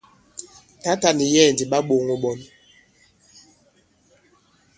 [0.83, 2.39] Tǎtà nì yɛ̌ɛ̀ ndi ɓa ɓōŋō ɓɔn.